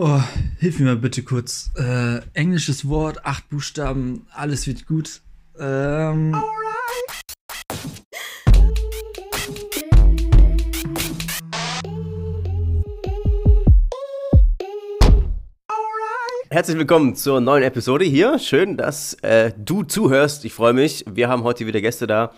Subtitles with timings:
[0.00, 0.20] Oh,
[0.60, 1.72] hilf mir mal bitte kurz.
[1.74, 5.22] Äh, englisches Wort, acht Buchstaben, alles wird gut.
[5.58, 6.40] Ähm.
[16.48, 18.38] Herzlich willkommen zur neuen Episode hier.
[18.38, 20.44] Schön, dass äh, du zuhörst.
[20.44, 21.06] Ich freue mich.
[21.10, 22.30] Wir haben heute wieder Gäste da.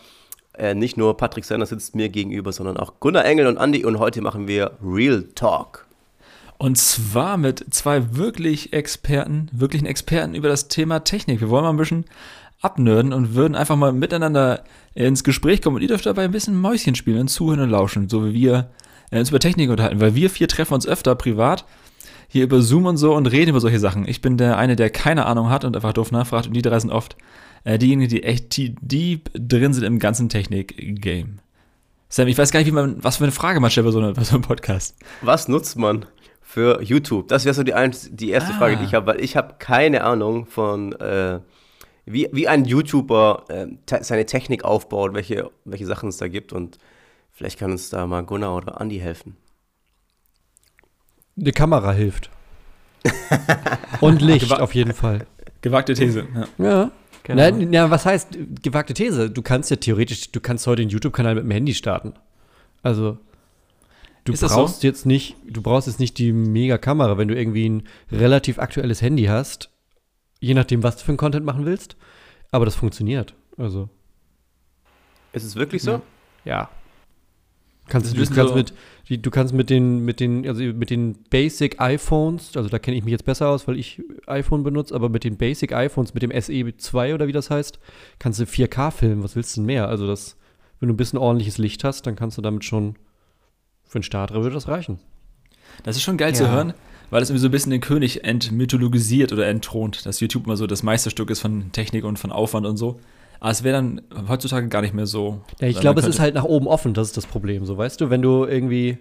[0.54, 3.84] Äh, nicht nur Patrick Sender sitzt mir gegenüber, sondern auch Gunnar Engel und Andi.
[3.84, 5.89] Und heute machen wir Real Talk.
[6.60, 11.40] Und zwar mit zwei wirklich Experten, wirklichen Experten über das Thema Technik.
[11.40, 12.04] Wir wollen mal ein bisschen
[12.60, 15.76] abnörden und würden einfach mal miteinander ins Gespräch kommen.
[15.76, 18.68] Und ihr dürft dabei ein bisschen Mäuschen spielen und zuhören und lauschen, so wie wir
[19.10, 20.02] äh, uns über Technik unterhalten.
[20.02, 21.64] Weil wir vier treffen uns öfter privat
[22.28, 24.06] hier über Zoom und so und reden über solche Sachen.
[24.06, 26.78] Ich bin der eine, der keine Ahnung hat und einfach doof nachfragt und die drei
[26.78, 27.16] sind oft
[27.64, 31.38] äh, diejenigen, die echt deep drin sind im ganzen Technik-Game.
[32.10, 33.98] Sam, ich weiß gar nicht, wie man, was für eine Frage man stellt bei so,
[34.00, 34.96] einer, bei so einem Podcast.
[35.22, 36.04] Was nutzt man
[36.50, 37.28] für YouTube?
[37.28, 38.58] Das wäre so die, ein, die erste ah.
[38.58, 41.38] Frage, die ich habe, weil ich habe keine Ahnung von, äh,
[42.06, 46.52] wie, wie ein YouTuber äh, te seine Technik aufbaut, welche, welche Sachen es da gibt
[46.52, 46.78] und
[47.30, 49.36] vielleicht kann uns da mal Gunnar oder Andi helfen.
[51.38, 52.30] Eine Kamera hilft.
[54.00, 55.26] Und Licht Gewa auf jeden Fall.
[55.62, 56.26] Gewagte These.
[56.58, 56.64] Ja.
[56.64, 56.90] ja.
[57.22, 57.42] Genau.
[57.42, 59.30] Nein, ja, was heißt gewagte These?
[59.30, 62.12] Du kannst ja theoretisch, du kannst heute den YouTube-Kanal mit dem Handy starten.
[62.82, 63.18] Also
[64.24, 64.86] du Ist brauchst so?
[64.86, 69.24] jetzt nicht, du brauchst jetzt nicht die Mega-Kamera, wenn du irgendwie ein relativ aktuelles Handy
[69.24, 69.70] hast,
[70.40, 71.96] je nachdem, was du für einen Content machen willst.
[72.50, 73.34] Aber das funktioniert.
[73.56, 73.88] Also.
[75.32, 76.02] Ist es wirklich so?
[76.44, 76.68] Ja.
[77.88, 78.72] Kannst, du, du kannst so mit,
[79.26, 83.04] du kannst mit den, mit den, also mit den Basic iPhones, also da kenne ich
[83.04, 86.30] mich jetzt besser aus, weil ich iPhone benutze, aber mit den Basic iPhones, mit dem
[86.30, 87.80] SE2 oder wie das heißt,
[88.20, 89.24] kannst du 4K filmen.
[89.24, 89.88] Was willst du denn mehr?
[89.88, 90.36] Also das,
[90.78, 92.94] wenn du ein bisschen ordentliches Licht hast, dann kannst du damit schon,
[93.90, 95.00] für einen Starter würde das reichen.
[95.82, 96.34] Das ist schon geil ja.
[96.36, 96.74] zu hören,
[97.10, 100.68] weil das irgendwie so ein bisschen den König entmythologisiert oder entthront, dass YouTube immer so
[100.68, 103.00] das Meisterstück ist von Technik und von Aufwand und so.
[103.40, 105.40] Aber es wäre dann heutzutage gar nicht mehr so.
[105.60, 107.64] Ja, ich glaube, es ist halt nach oben offen, das ist das Problem.
[107.64, 108.98] So, weißt du, wenn du irgendwie.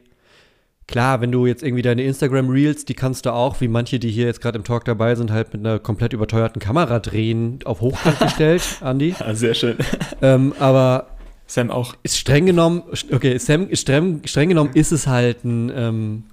[0.88, 4.26] Klar, wenn du jetzt irgendwie deine Instagram-Reels, die kannst du auch, wie manche, die hier
[4.26, 8.20] jetzt gerade im Talk dabei sind, halt mit einer komplett überteuerten Kamera drehen, auf Hochkant
[8.22, 9.14] gestellt, Andi.
[9.20, 9.78] Ja, sehr schön.
[10.24, 11.19] Ähm, aber
[11.50, 11.96] Sam auch.
[12.04, 16.24] Ist streng genommen, okay, Sam, streng, streng genommen ist es halt ein, ähm,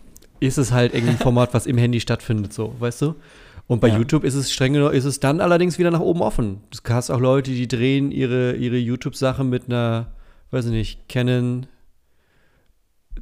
[0.41, 3.15] ist es halt irgendwie ein Format, was im Handy stattfindet, so, weißt du?
[3.67, 3.97] Und bei ja.
[3.97, 6.61] YouTube ist es streng genommen, ist es dann allerdings wieder nach oben offen.
[6.71, 10.09] Du hast auch Leute, die drehen ihre, ihre YouTube-Sache mit einer,
[10.51, 11.67] weiß ich nicht, Canon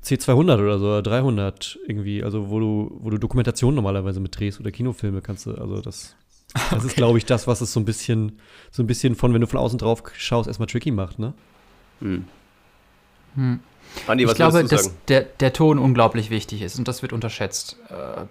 [0.02, 4.58] C200 oder so, oder 300 irgendwie, also wo du, wo du Dokumentation normalerweise mit drehst
[4.58, 6.16] oder Kinofilme kannst du, also das,
[6.52, 6.86] das okay.
[6.88, 8.40] ist, glaube ich, das, was es so ein bisschen,
[8.72, 11.34] so ein bisschen von, wenn du von außen drauf schaust, erstmal tricky macht, ne?
[12.00, 12.26] Hm.
[13.34, 13.60] Hm.
[14.06, 17.76] Andi, ich glaube, dass der, der Ton unglaublich wichtig ist und das wird unterschätzt.
[17.88, 18.24] Äh,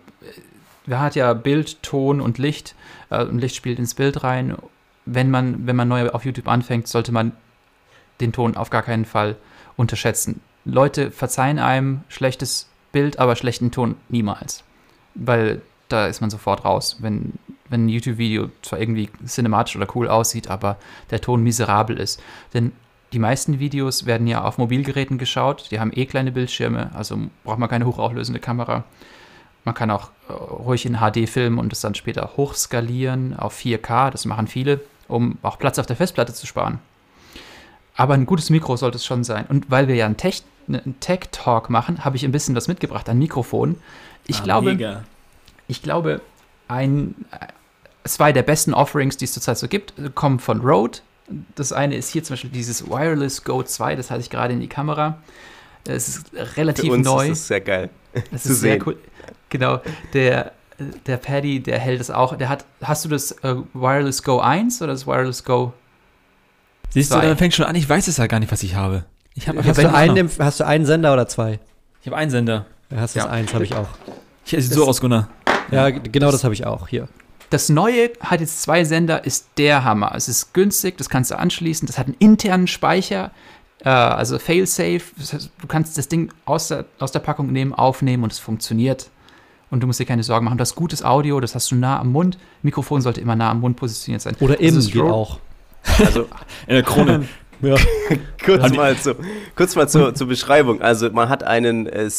[0.86, 2.76] wir hat ja Bild, Ton und Licht.
[3.10, 4.56] Äh, und Licht spielt ins Bild rein.
[5.06, 7.34] Wenn man, wenn man neu auf YouTube anfängt, sollte man
[8.22, 9.36] den Ton auf gar keinen Fall
[9.76, 10.42] unterschätzen.
[10.66, 14.64] Leute verzeihen einem schlechtes Bild, aber schlechten Ton niemals.
[15.16, 16.98] Weil da ist man sofort raus.
[17.00, 17.34] Wenn,
[17.70, 20.78] wenn ein YouTube-Video zwar irgendwie cinematisch oder cool aussieht, aber
[21.12, 22.22] der Ton miserabel ist.
[22.54, 22.72] Denn
[23.14, 25.70] die meisten Videos werden ja auf Mobilgeräten geschaut.
[25.72, 28.84] Die haben eh kleine Bildschirme, also braucht man keine hochauflösende Kamera.
[29.66, 34.10] Man kann auch äh, ruhig in HD filmen und es dann später hochskalieren auf 4K.
[34.10, 36.80] Das machen viele, um auch Platz auf der Festplatte zu sparen.
[37.96, 39.46] Aber ein gutes Mikro sollte es schon sein.
[39.48, 43.20] Und weil wir ja einen Tech-Talk Tech machen, habe ich ein bisschen was mitgebracht an
[43.20, 43.78] Mikrofon.
[44.26, 45.04] Ich ah, glaube, mega.
[45.68, 46.22] ich glaube,
[46.68, 47.48] ein, äh,
[48.04, 51.00] zwei der besten Offerings, die es zurzeit so gibt, kommen von Rode.
[51.56, 54.60] Das eine ist hier zum Beispiel dieses Wireless Go 2, das halte ich gerade in
[54.60, 55.18] die Kamera.
[55.86, 57.30] Es ist relativ Für uns neu.
[57.30, 57.90] Das ist sehr geil.
[58.32, 58.98] Das ist sehr cool.
[59.50, 59.82] Genau,
[60.14, 60.52] der,
[61.06, 62.38] der Paddy, der hält es auch.
[62.38, 65.74] Der hat, hast du das äh, Wireless Go 1 oder das Wireless Go
[66.94, 67.22] Siehst 2?
[67.22, 69.06] du, dann fängt schon an, ich weiß es ja gar nicht, was ich habe.
[69.34, 71.60] Ich hab, hast, du einen, hast du einen Sender oder zwei?
[72.02, 72.68] Ich habe einen Sender.
[72.92, 73.30] Ja, hast du ja.
[73.30, 73.88] eins, habe ich auch.
[74.46, 75.30] Ich sieht so aus, Gunnar.
[75.72, 77.08] Ja, genau das habe ich auch hier.
[77.50, 80.14] Das neue hat jetzt zwei Sender, ist der Hammer.
[80.16, 81.86] Es ist günstig, das kannst du anschließen.
[81.86, 83.32] Das hat einen internen Speicher,
[83.84, 85.04] äh, also Failsafe.
[85.18, 88.40] Das heißt, du kannst das Ding aus der, aus der Packung nehmen, aufnehmen und es
[88.40, 89.10] funktioniert.
[89.70, 90.58] Und du musst dir keine Sorgen machen.
[90.58, 92.38] Du hast gutes Audio, das hast du nah am Mund.
[92.62, 94.36] Mikrofon sollte immer nah am Mund positioniert sein.
[94.40, 95.40] Oder also im geht auch.
[96.00, 96.28] Also
[96.68, 97.28] in der Krone.
[97.62, 97.78] Ja.
[98.46, 99.16] kurz, mal zu,
[99.56, 100.82] kurz mal zur, zur Beschreibung.
[100.82, 102.10] Also man hat einen äh,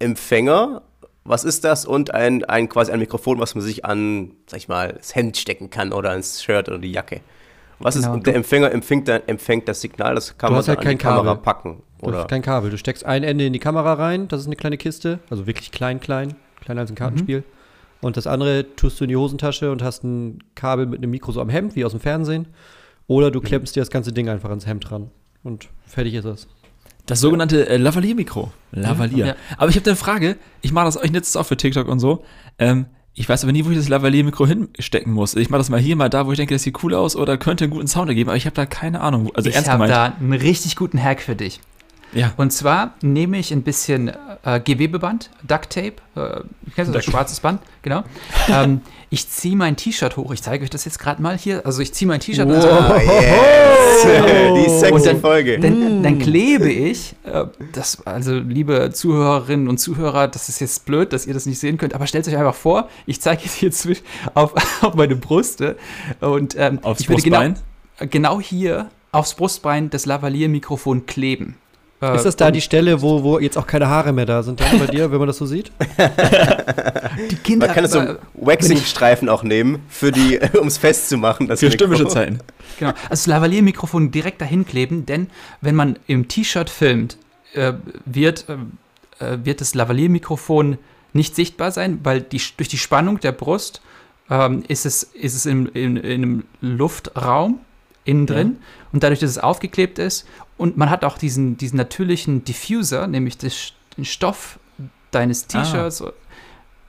[0.00, 0.82] Empfänger,
[1.24, 1.84] was ist das?
[1.84, 5.36] Und ein, ein quasi ein Mikrofon, was man sich an, sag ich mal, das Hemd
[5.36, 7.20] stecken kann oder ans Shirt oder die Jacke.
[7.78, 10.88] Was genau, ist, und der Empfänger empfängt, empfängt das Signal, das kann man halt an
[10.88, 11.82] die Kamera packen.
[12.00, 12.12] Oder?
[12.12, 12.70] Du hast kein Kabel.
[12.70, 15.70] Du steckst ein Ende in die Kamera rein, das ist eine kleine Kiste, also wirklich
[15.70, 17.38] klein, klein, kleiner als ein Kartenspiel.
[17.38, 17.44] Mhm.
[18.02, 21.32] Und das andere tust du in die Hosentasche und hast ein Kabel mit einem Mikro
[21.32, 22.48] so am Hemd, wie aus dem Fernsehen.
[23.06, 25.10] Oder du klemmst dir das ganze Ding einfach ans Hemd ran.
[25.42, 26.48] Und fertig ist es.
[27.10, 28.52] Das sogenannte äh, Lavalier-Mikro.
[28.72, 29.26] Lavalier.
[29.26, 29.34] Ja.
[29.58, 30.36] Aber ich habe eine Frage.
[30.62, 32.24] Ich mache das, ich nutze es auch für TikTok und so.
[32.58, 35.34] Ähm, ich weiß aber nie, wo ich das Lavalier-Mikro hinstecken muss.
[35.34, 37.36] Ich mache das mal hier, mal da, wo ich denke, das sieht cool aus oder
[37.36, 39.30] könnte einen guten Sound ergeben, aber ich habe da keine Ahnung.
[39.34, 41.60] Also ich habe da einen richtig guten Hack für dich.
[42.12, 42.32] Ja.
[42.36, 44.12] Und zwar nehme ich ein bisschen
[44.44, 46.40] äh, Gewebeband, Duct Tape, äh,
[46.74, 48.02] kennst du das, schwarzes Band, genau.
[48.48, 48.80] ähm,
[49.10, 51.66] ich ziehe mein T-Shirt hoch, ich zeige euch das jetzt gerade mal hier.
[51.66, 53.00] Also ich ziehe mein T-Shirt wow, hoch.
[53.00, 54.64] Yes.
[54.64, 55.58] Die sexy dann, Folge.
[55.58, 61.12] Dann, dann klebe ich, äh, das, also liebe Zuhörerinnen und Zuhörer, das ist jetzt blöd,
[61.12, 63.96] dass ihr das nicht sehen könnt, aber stellt euch einfach vor, ich zeige jetzt hier
[64.34, 65.76] auf, auf meine Brüste
[66.20, 67.54] und ähm, Aufs ich würde genau,
[67.98, 71.56] genau hier aufs Brustbein das Lavalier-Mikrofon kleben.
[72.02, 74.60] Äh, ist das da die Stelle, wo, wo jetzt auch keine Haare mehr da sind,
[74.60, 75.70] dann bei dir, wenn man das so sieht?
[77.30, 77.66] die Kinder.
[77.66, 81.46] Man kann so einen Waxing-Streifen auch nehmen, für die, um es festzumachen.
[81.46, 82.38] Das für stimmische Zeiten.
[82.78, 82.92] Genau.
[82.92, 85.28] Also das Lavalier-Mikrofon direkt dahin kleben, denn
[85.60, 87.18] wenn man im T-Shirt filmt,
[87.54, 87.74] äh,
[88.06, 88.46] wird,
[89.18, 90.78] äh, wird das Lavalier-Mikrofon
[91.12, 93.82] nicht sichtbar sein, weil die, durch die Spannung der Brust
[94.30, 97.60] ähm, ist es, ist es in, in, in einem Luftraum
[98.04, 98.56] innen drin.
[98.58, 98.66] Ja.
[98.92, 100.26] Und dadurch, dass es aufgeklebt ist
[100.60, 103.50] und man hat auch diesen, diesen natürlichen Diffuser, nämlich den
[104.04, 104.58] Stoff
[105.10, 105.62] deines ah.
[105.62, 106.02] T-Shirts.
[106.02, 106.12] Ah.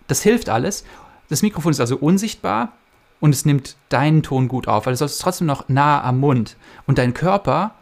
[0.10, 0.84] Das hilft alles.
[1.30, 2.74] Das Mikrofon ist also unsichtbar
[3.22, 6.58] und es nimmt deinen Ton gut auf, weil es ist trotzdem noch nah am Mund.
[6.86, 7.74] Und dein Körper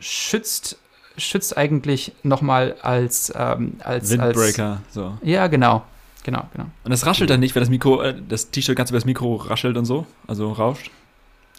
[0.00, 0.78] schützt,
[1.18, 4.80] schützt eigentlich nochmal als, ähm, als Windbreaker.
[4.82, 5.18] Als, so.
[5.20, 5.84] Ja, genau.
[6.24, 6.70] Genau, genau.
[6.84, 9.36] Und es raschelt dann nicht, wenn das Mikro, äh, das T-Shirt ganz über das Mikro
[9.36, 10.90] raschelt und so, also rauscht?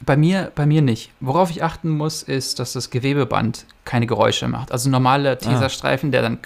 [0.06, 1.12] Bei mir, bei mir nicht.
[1.20, 4.72] Worauf ich achten muss, ist, dass das Gewebeband keine Geräusche macht.
[4.72, 6.12] Also normaler Teserstreifen, ah.
[6.12, 6.40] der dann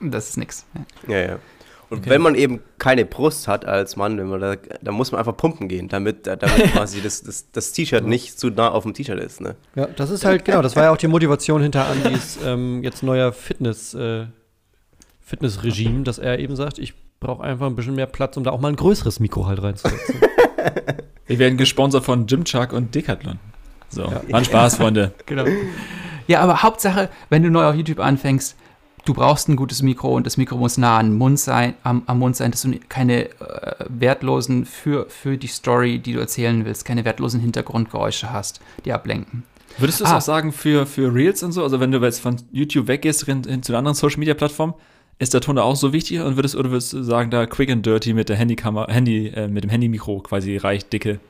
[0.00, 0.66] das ist nix.
[1.06, 1.38] Ja, ja.
[1.90, 2.10] Und okay.
[2.10, 5.36] wenn man eben keine Brust hat als Mann, wenn man da, dann muss man einfach
[5.36, 6.40] pumpen gehen, damit, damit
[6.72, 9.40] quasi das, das, das T-Shirt nicht zu nah auf dem T-Shirt ist.
[9.40, 9.56] Ne?
[9.74, 13.02] Ja, das ist halt, genau, das war ja auch die Motivation hinter Andys ähm, jetzt
[13.02, 14.26] neuer Fitness, äh,
[15.20, 18.60] Fitnessregime, dass er eben sagt, ich brauche einfach ein bisschen mehr Platz, um da auch
[18.60, 20.20] mal ein größeres Mikro halt reinzusetzen.
[21.26, 23.38] Wir werden gesponsert von Gymchuck und Decathlon.
[23.88, 24.22] So, ja.
[24.28, 25.12] war ein Spaß, Freunde.
[25.26, 25.44] genau.
[26.26, 28.56] Ja, aber Hauptsache, wenn du neu auf YouTube anfängst,
[29.04, 32.18] du brauchst ein gutes Mikro und das Mikro muss nah am Mund sein, am, am
[32.18, 36.84] Mund sein, dass du keine äh, wertlosen für, für die Story, die du erzählen willst,
[36.84, 39.44] keine wertlosen Hintergrundgeräusche hast, die ablenken.
[39.78, 40.18] Würdest du es ah.
[40.18, 41.62] auch sagen für, für Reels und so?
[41.62, 44.74] Also wenn du jetzt von YouTube weggehst hin, hin zu einer anderen Social Media Plattform,
[45.20, 47.70] ist der Ton da auch so wichtig und würdest, oder würdest du sagen, da quick
[47.70, 51.20] and dirty mit der Handykamera, Handy, äh, mit dem Handymikro quasi reicht, dicke?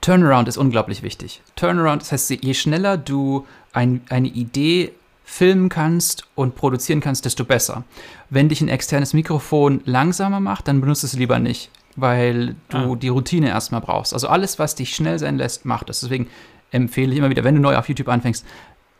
[0.00, 1.42] Turnaround ist unglaublich wichtig.
[1.54, 4.90] Turnaround, das heißt, je schneller du ein, eine Idee
[5.24, 7.84] filmen kannst und produzieren kannst, desto besser.
[8.30, 12.96] Wenn dich ein externes Mikrofon langsamer macht, dann benutzt es lieber nicht, weil du ah.
[12.96, 14.12] die Routine erstmal brauchst.
[14.12, 16.00] Also alles, was dich schnell sein lässt, macht es.
[16.00, 16.26] Deswegen
[16.72, 18.44] empfehle ich immer wieder, wenn du neu auf YouTube anfängst,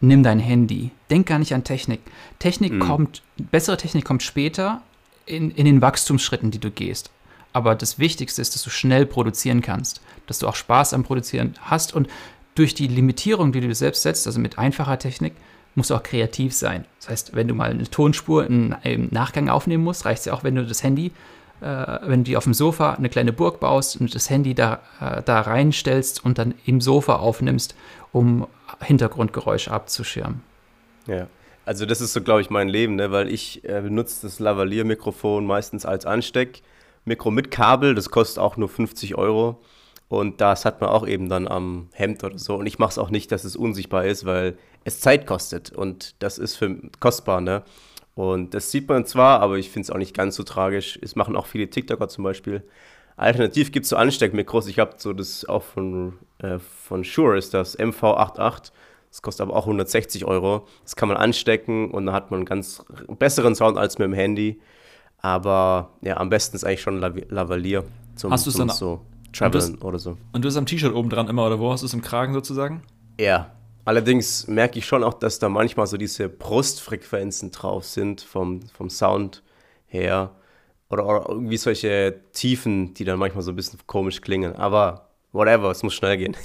[0.02, 0.90] nimm dein Handy.
[1.10, 2.00] Denk gar nicht an Technik.
[2.38, 2.80] Technik mhm.
[2.80, 4.82] kommt, bessere Technik kommt später
[5.26, 7.10] in, in den Wachstumsschritten, die du gehst.
[7.52, 11.54] Aber das Wichtigste ist, dass du schnell produzieren kannst, dass du auch Spaß am Produzieren
[11.62, 12.08] hast und
[12.54, 15.34] durch die Limitierung, die du selbst setzt, also mit einfacher Technik,
[15.74, 16.84] musst du auch kreativ sein.
[17.00, 20.44] Das heißt, wenn du mal eine Tonspur im Nachgang aufnehmen musst, reicht es ja auch,
[20.44, 21.12] wenn du das Handy,
[21.62, 24.80] äh, wenn du dir auf dem Sofa eine kleine Burg baust und das Handy da,
[25.00, 27.74] äh, da reinstellst und dann im Sofa aufnimmst,
[28.12, 28.46] um
[28.82, 30.42] Hintergrundgeräusche abzuschirmen.
[31.06, 31.26] Ja.
[31.64, 33.12] Also das ist so, glaube ich, mein Leben, ne?
[33.12, 38.68] weil ich äh, benutze das Lavalier-Mikrofon meistens als Ansteckmikro mit Kabel, das kostet auch nur
[38.68, 39.60] 50 Euro
[40.08, 42.98] und das hat man auch eben dann am Hemd oder so und ich mache es
[42.98, 47.40] auch nicht, dass es unsichtbar ist, weil es Zeit kostet und das ist für kostbar,
[47.40, 47.62] ne?
[48.14, 50.98] Und das sieht man zwar, aber ich finde es auch nicht ganz so tragisch.
[51.00, 52.62] Es machen auch viele TikToker zum Beispiel.
[53.16, 54.66] Alternativ gibt es so Ansteckmikros.
[54.66, 58.72] Ich habe so das auch von, äh, von Shure ist das MV88.
[59.10, 60.66] Das kostet aber auch 160 Euro.
[60.82, 62.82] Das kann man anstecken und dann hat man einen ganz
[63.18, 64.60] besseren Sound als mit dem Handy.
[65.18, 67.84] Aber ja, am besten ist eigentlich schon Lavalier
[68.16, 69.02] zum, hast zum dann, so
[69.32, 70.16] Traveln oder so.
[70.32, 72.32] Und du hast am T-Shirt oben dran immer, oder wo hast du es im Kragen
[72.32, 72.82] sozusagen?
[73.20, 73.52] Ja.
[73.84, 78.90] Allerdings merke ich schon auch, dass da manchmal so diese Brustfrequenzen drauf sind vom, vom
[78.90, 79.42] Sound
[79.86, 80.30] her.
[80.92, 84.54] Oder, oder irgendwie solche Tiefen, die dann manchmal so ein bisschen komisch klingen.
[84.56, 86.36] Aber whatever, es muss schnell gehen.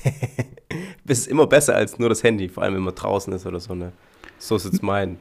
[1.06, 3.60] es ist immer besser als nur das Handy, vor allem wenn man draußen ist oder
[3.60, 3.76] so.
[3.76, 3.92] Ne?
[4.40, 5.18] So ist jetzt mein.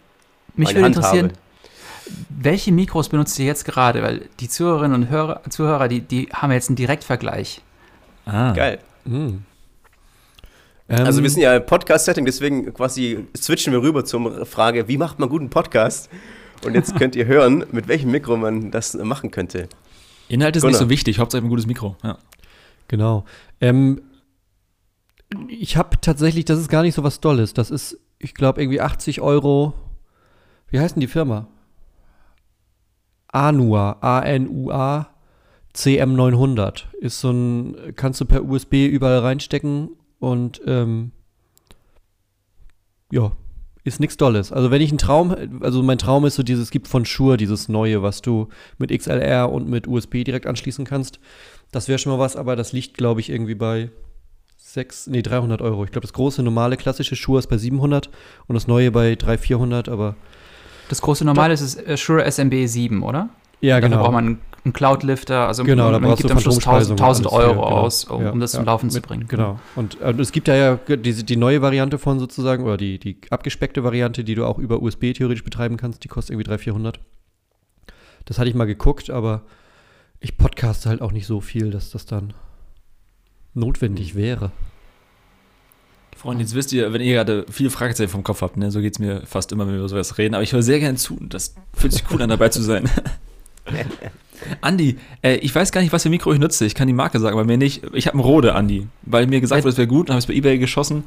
[0.54, 1.32] Mich würde interessieren,
[2.28, 4.02] welche Mikros benutzt ihr jetzt gerade?
[4.02, 7.62] Weil die Zuhörerinnen und Hörer, Zuhörer, die, die haben jetzt einen Direktvergleich.
[8.26, 8.52] Ah.
[8.52, 8.78] Geil.
[9.04, 9.42] Mhm.
[10.88, 15.18] Also wir sind ja im Podcast-Setting, deswegen quasi switchen wir rüber zur Frage, wie macht
[15.18, 16.08] man guten Podcast?
[16.64, 19.68] Und jetzt könnt ihr hören, mit welchem Mikro man das machen könnte.
[20.28, 20.72] Inhalt ist Gunnar.
[20.72, 21.96] nicht so wichtig, Hauptsache ein gutes Mikro.
[22.02, 22.18] Ja.
[22.88, 23.24] Genau.
[23.60, 24.02] Ähm,
[25.48, 27.54] ich habe tatsächlich, das ist gar nicht so was Dolles.
[27.54, 29.74] Das ist, ich glaube, irgendwie 80 Euro.
[30.68, 31.48] Wie heißt denn die Firma?
[33.28, 35.08] Anua, A-N-U-A,
[35.74, 36.84] CM900.
[37.00, 41.12] Ist so ein, kannst du per USB überall reinstecken und ähm,
[43.10, 43.32] ja,
[43.86, 44.52] ist nichts Dolles.
[44.52, 47.36] Also wenn ich einen Traum, also mein Traum ist so dieses, es gibt von Shure
[47.36, 51.20] dieses neue, was du mit XLR und mit USB direkt anschließen kannst.
[51.70, 53.90] Das wäre schon mal was, aber das liegt, glaube ich, irgendwie bei
[54.56, 55.84] 6, nee, 300 Euro.
[55.84, 58.10] Ich glaube, das große, normale, klassische Shure ist bei 700
[58.48, 60.16] und das neue bei 300, 400, aber
[60.88, 63.28] das große Normale ist äh, Shure SMB 7, oder?
[63.60, 63.96] Ja, genau.
[63.96, 67.54] Da braucht man einen Cloud-Lifter, also genau, man, man gibt am Schluss 1000, 1000 Euro
[67.54, 67.62] genau.
[67.62, 69.26] aus, um, ja, um das ja, zum Laufen mit, zu bringen.
[69.28, 69.58] Genau.
[69.76, 73.18] Und äh, es gibt da ja die, die neue Variante von sozusagen, oder die, die
[73.30, 77.00] abgespeckte Variante, die du auch über USB theoretisch betreiben kannst, die kostet irgendwie 300, 400.
[78.26, 79.42] Das hatte ich mal geguckt, aber
[80.20, 82.34] ich podcaste halt auch nicht so viel, dass das dann
[83.54, 84.50] notwendig wäre.
[86.16, 88.94] Freunde, jetzt wisst ihr, wenn ihr gerade viele Fragezeichen vom Kopf habt, ne, so geht
[88.94, 91.18] es mir fast immer, wenn wir über sowas reden, aber ich höre sehr gerne zu.
[91.20, 92.90] Das fühlt sich cool an, dabei zu sein.
[94.60, 96.64] Andi, äh, ich weiß gar nicht, was für Mikro ich nutze.
[96.64, 97.82] Ich kann die Marke sagen, aber mir nicht.
[97.92, 100.24] Ich habe ein Rode, Andi, weil mir gesagt wurde, es wäre gut, dann habe ich
[100.24, 101.04] es bei Ebay geschossen.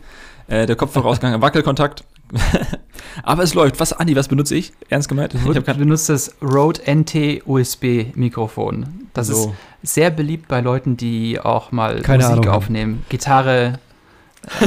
[0.47, 2.03] Äh, der Kopf vorausgegangen, Wackelkontakt.
[3.23, 3.79] aber es läuft.
[3.79, 4.73] Was, Andi, was benutze ich?
[4.89, 5.33] Ernst gemeint?
[5.33, 9.07] Ich habe benutzt das Rode NT USB Mikrofon.
[9.13, 9.53] Das so.
[9.81, 12.49] ist sehr beliebt bei Leuten, die auch mal Keine Musik Ahnung.
[12.49, 13.05] aufnehmen.
[13.09, 13.79] Gitarre,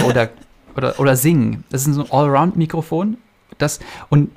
[0.07, 0.31] oder,
[0.77, 1.65] oder, oder singen.
[1.71, 3.19] Das ist ein Allround-Mikrofon.
[3.59, 4.31] Das, und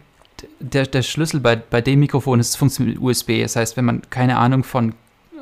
[0.59, 3.41] der, der Schlüssel bei, bei dem Mikrofon ist, es funktioniert mit USB.
[3.41, 4.93] Das heißt, wenn man keine Ahnung von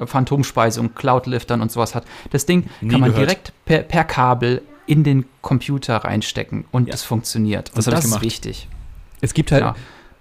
[0.04, 3.30] Phantomspeisung, Cloudliftern und sowas hat, das Ding Nie kann man gehört.
[3.30, 7.72] direkt per, per Kabel in den Computer reinstecken und es funktioniert.
[7.76, 8.68] Das, das ist wichtig.
[9.22, 9.76] Es gibt halt, ja.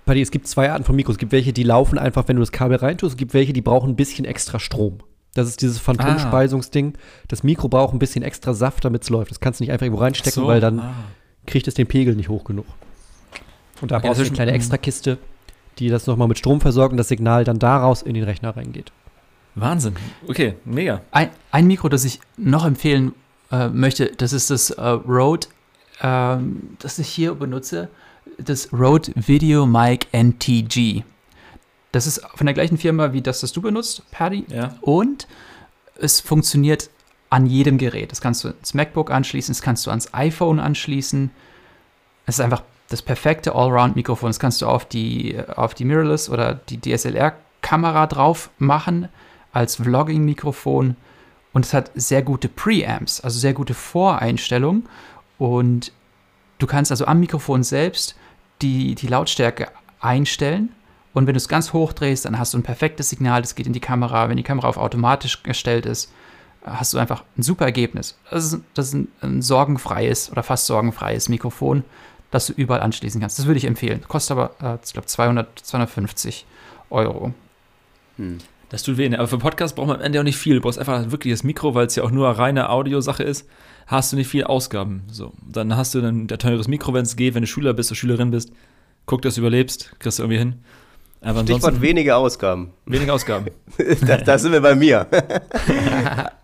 [0.05, 1.15] Buddy, es gibt zwei Arten von Mikros.
[1.15, 3.15] Es gibt welche, die laufen einfach, wenn du das Kabel reintust.
[3.15, 4.99] Es gibt welche, die brauchen ein bisschen extra Strom.
[5.35, 6.95] Das ist dieses Phantomspeisungsding.
[6.95, 7.01] Ah.
[7.29, 9.31] Das Mikro braucht ein bisschen extra Saft, damit es läuft.
[9.31, 10.47] Das kannst du nicht einfach irgendwo reinstecken, so.
[10.47, 10.95] weil dann ah.
[11.47, 12.67] kriegt es den Pegel nicht hoch genug.
[13.83, 15.19] Und da okay, brauchst du eine kleine Extrakiste,
[15.79, 18.93] die das nochmal mit Strom versorgt und das Signal dann daraus in den Rechner reingeht.
[19.57, 19.97] Wahnsinn.
[20.29, 21.03] Okay, mega.
[21.11, 23.13] Ein, ein Mikro, das ich noch empfehlen
[23.51, 25.49] äh, möchte, das ist das äh, Rode,
[26.01, 26.37] äh,
[26.79, 27.89] das ich hier benutze,
[28.39, 31.03] das Rode Video Mic NTG.
[31.91, 34.47] Das ist von der gleichen Firma wie das, das du benutzt, Paddy.
[34.49, 34.77] Ja.
[34.81, 35.27] Und
[35.99, 36.89] es funktioniert
[37.29, 38.13] an jedem Gerät.
[38.13, 41.31] Das kannst du ins MacBook anschließen, das kannst du ans iPhone anschließen.
[42.27, 42.63] Es ist einfach
[42.93, 44.29] das perfekte Allround-Mikrofon.
[44.29, 49.09] Das kannst du auf die, auf die Mirrorless oder die DSLR-Kamera drauf machen
[49.53, 50.97] als Vlogging-Mikrofon.
[51.53, 54.89] Und es hat sehr gute Preamps, also sehr gute Voreinstellungen.
[55.39, 55.93] Und
[56.59, 58.17] du kannst also am Mikrofon selbst
[58.63, 59.69] die, die Lautstärke
[60.01, 60.71] einstellen
[61.15, 63.67] und wenn du es ganz hoch drehst, dann hast du ein perfektes Signal, das geht
[63.67, 64.29] in die Kamera.
[64.29, 66.13] Wenn die Kamera auf automatisch gestellt ist,
[66.65, 68.19] hast du einfach ein super Ergebnis.
[68.31, 71.85] Das ist, das ist ein, ein, sorgenfreies oder fast sorgenfreies Mikrofon,
[72.33, 73.39] das du überall anschließen kannst.
[73.39, 74.03] Das würde ich empfehlen.
[74.09, 76.47] Kostet aber, äh, ich glaube, 200, 250
[76.91, 77.33] Euro.
[78.17, 78.39] Hm.
[78.71, 79.19] Das tut weh, ne?
[79.19, 80.57] aber für Podcast braucht man am Ende auch nicht viel.
[80.57, 83.47] Du brauchst einfach wirklich das Mikro, weil es ja auch nur reine Audiosache ist.
[83.87, 85.03] Hast du nicht viel Ausgaben.
[85.09, 87.97] So, dann hast du ein teures Mikro, wenn es geht, wenn du Schüler bist oder
[87.97, 88.51] Schülerin bist.
[89.05, 90.55] Guck, dass du überlebst, kriegst du irgendwie hin.
[91.21, 92.73] Aber Stichwort wenige Ausgaben.
[92.87, 93.49] Wenige Ausgaben.
[94.07, 95.07] da, da, sind wir bei mir.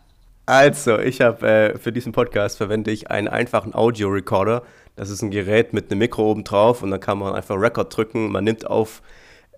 [0.49, 4.63] also, ich habe äh, für diesen Podcast verwende ich einen einfachen Audio-Recorder.
[4.97, 7.95] Das ist ein Gerät mit einem Mikro oben drauf und dann kann man einfach Record
[7.95, 8.33] drücken.
[8.33, 9.03] Man nimmt auf,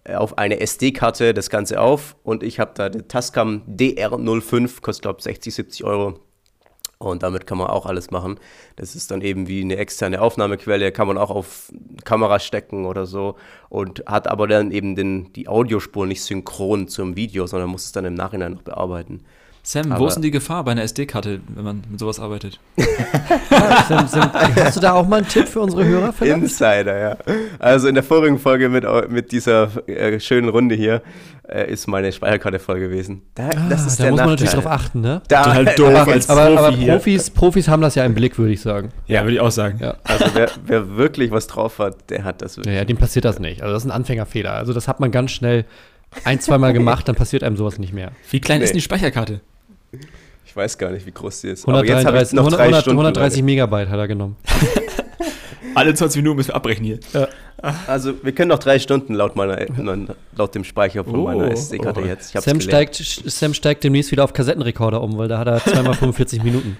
[0.02, 5.02] äh, auf eine SD-Karte das Ganze auf und ich habe da den Tascam DR05, kostet
[5.02, 6.18] glaube ich 60, 70 Euro.
[6.98, 8.40] Und damit kann man auch alles machen.
[8.74, 11.72] Das ist dann eben wie eine externe Aufnahmequelle, kann man auch auf
[12.04, 13.36] Kamera stecken oder so.
[13.68, 17.92] Und hat aber dann eben den, die Audiospur nicht synchron zum Video, sondern muss es
[17.92, 19.22] dann im Nachhinein noch bearbeiten.
[19.62, 22.58] Sam, Aber wo ist denn die Gefahr bei einer SD-Karte, wenn man mit sowas arbeitet?
[23.88, 26.12] Sam, Sam, hast du da auch mal einen Tipp für unsere Hörer?
[26.12, 26.42] Vielleicht?
[26.42, 27.16] Insider, ja.
[27.58, 31.02] Also in der vorigen Folge mit, mit dieser äh, schönen Runde hier
[31.46, 33.22] äh, ist meine Speicherkarte voll gewesen.
[33.34, 35.20] Da, ah, das ist da muss man natürlich drauf achten, ne?
[35.28, 38.52] Da, Total doof aber, als aber, aber Profis, Profis haben das ja im Blick, würde
[38.52, 38.90] ich sagen.
[39.06, 39.78] Ja, würde ich auch sagen.
[39.80, 39.96] Ja.
[40.04, 42.74] Also wer, wer, wirklich was drauf hat, der hat das wirklich.
[42.74, 43.62] Ja, ja, dem passiert das nicht.
[43.62, 44.52] Also das ist ein Anfängerfehler.
[44.52, 45.64] Also das hat man ganz schnell
[46.24, 48.12] ein, zweimal gemacht, dann passiert einem sowas nicht mehr.
[48.30, 48.64] Wie klein nee.
[48.64, 49.40] ist denn die Speicherkarte?
[50.44, 51.68] Ich weiß gar nicht, wie groß die ist.
[51.68, 54.36] 133, 100, 130 Megabyte hat er genommen.
[55.74, 56.98] Alle 20 Minuten müssen wir abbrechen hier.
[57.12, 57.28] Ja.
[57.86, 59.58] Also wir können noch drei Stunden laut meiner
[60.34, 62.06] laut dem Speicher von oh, meiner SD-Karte oh.
[62.06, 62.32] jetzt.
[62.32, 66.42] Sam steigt, Sam steigt demnächst wieder auf Kassettenrekorder um, weil da hat er zweimal 45
[66.42, 66.78] Minuten.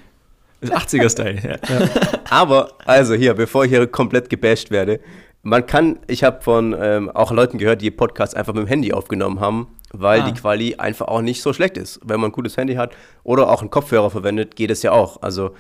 [0.60, 1.50] Das 80er-Style, ja.
[1.50, 1.88] ja.
[2.28, 5.00] Aber, also hier, bevor ich hier komplett gebasht werde,
[5.42, 8.92] man kann, ich habe von ähm, auch Leuten gehört, die Podcasts einfach mit dem Handy
[8.92, 10.30] aufgenommen haben weil ah.
[10.30, 12.00] die Quali einfach auch nicht so schlecht ist.
[12.04, 15.22] Wenn man ein gutes Handy hat oder auch einen Kopfhörer verwendet, geht es ja auch.
[15.22, 15.54] Also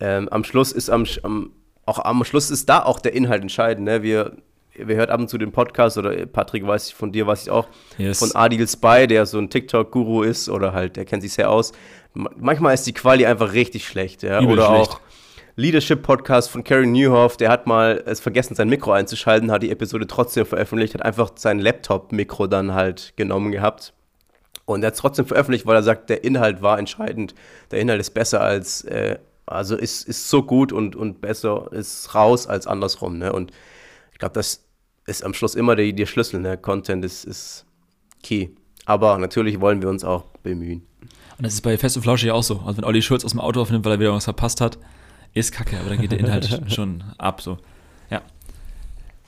[0.00, 1.52] ähm, am Schluss ist am, am,
[1.86, 3.84] auch am Schluss ist da auch der Inhalt entscheidend.
[3.84, 4.02] Ne?
[4.02, 4.36] Wir,
[4.74, 7.50] wir hört ab und zu den Podcast oder Patrick weiß ich von dir, weiß ich
[7.50, 8.18] auch, yes.
[8.18, 11.72] von Adil Spy, der so ein TikTok-Guru ist oder halt, der kennt sich sehr aus.
[12.14, 14.40] Manchmal ist die Quali einfach richtig schlecht, ja.
[14.40, 14.90] Übel oder schlecht.
[14.92, 15.00] auch
[15.56, 20.06] Leadership-Podcast von Karen Newhoff, der hat mal es vergessen, sein Mikro einzuschalten, hat die Episode
[20.06, 23.92] trotzdem veröffentlicht, hat einfach sein Laptop-Mikro dann halt genommen gehabt.
[24.64, 27.34] Und er hat es trotzdem veröffentlicht, weil er sagt, der Inhalt war entscheidend.
[27.70, 32.14] Der Inhalt ist besser als, äh, also ist, ist so gut und, und besser ist
[32.14, 33.18] raus als andersrum.
[33.18, 33.32] Ne?
[33.32, 33.52] Und
[34.12, 34.64] ich glaube, das
[35.06, 36.40] ist am Schluss immer der, der Schlüssel.
[36.40, 36.56] Ne?
[36.56, 37.66] Content ist, ist
[38.22, 38.48] key.
[38.86, 40.86] Aber natürlich wollen wir uns auch bemühen.
[41.36, 42.60] Und das ist bei Fest und Flauschig auch so.
[42.60, 44.78] Also wenn Olli Schulz aus dem Auto aufnimmt, weil er wieder was verpasst hat,
[45.34, 47.40] ist kacke, aber dann geht der Inhalt schon ab.
[47.42, 47.58] So.
[48.08, 48.22] Ja.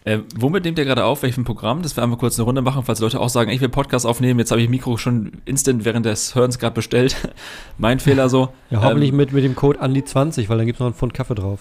[0.04, 1.22] Äh, womit nehmt ihr gerade auf?
[1.22, 1.82] Welchem Programm?
[1.82, 4.38] Das wir einfach kurz eine Runde machen, falls Leute auch sagen, ich will Podcast aufnehmen,
[4.38, 7.16] jetzt habe ich Mikro schon instant während des Hörens gerade bestellt.
[7.78, 8.48] mein Fehler so.
[8.70, 11.12] Ja, hoffentlich ähm, mit, mit dem Code Andi20, weil dann gibt es noch einen Pfund
[11.12, 11.60] Kaffee drauf.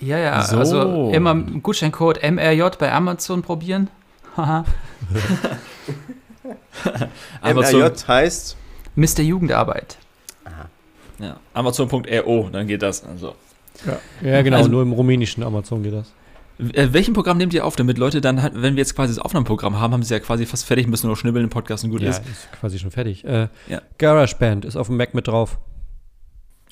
[0.00, 0.58] Ja, ja, so.
[0.58, 3.88] also immer Gutscheincode MRJ bei Amazon probieren.
[4.36, 4.66] Haha.
[7.42, 8.56] MRJ heißt?
[8.94, 9.20] Mr.
[9.20, 9.96] Jugendarbeit.
[10.44, 10.68] Aha.
[11.18, 13.04] Ja, Amazon.ro, dann geht das.
[13.04, 13.34] Also.
[13.84, 16.12] Ja, ja genau, also, nur im rumänischen Amazon geht das.
[16.58, 19.78] Äh, welchen Programm nehmt ihr auf, damit Leute dann, wenn wir jetzt quasi das Aufnahmeprogramm
[19.78, 22.00] haben, haben sie ja quasi fast fertig, müssen nur noch schnibbeln im Podcast und gut
[22.00, 22.24] ja, ist.
[22.24, 23.24] Ja, ist quasi schon fertig.
[23.24, 23.82] Äh, ja.
[23.98, 25.58] GarageBand ist auf dem Mac mit drauf.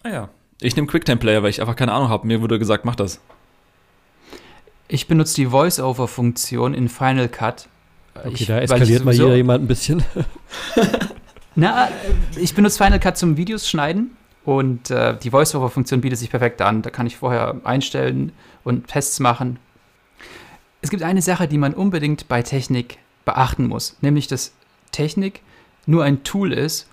[0.02, 0.28] Ah ja.
[0.61, 2.26] Ich nehme QuickTime-Player, weil ich einfach keine Ahnung habe.
[2.26, 3.20] Mir wurde gesagt, mach das.
[4.88, 7.68] Ich benutze die Voice-Over-Funktion in Final Cut.
[8.14, 10.02] Okay, ich, da eskaliert mal hier jemand ein bisschen.
[11.56, 11.88] Na,
[12.37, 16.83] ich benutze Final Cut zum Videos schneiden und äh, die Voice-Over-Funktion bietet sich perfekt an.
[16.83, 18.33] Da kann ich vorher einstellen
[18.63, 19.59] und Tests machen.
[20.83, 24.53] Es gibt eine Sache, die man unbedingt bei Technik beachten muss, nämlich dass
[24.93, 25.41] Technik
[25.87, 26.89] nur ein Tool ist,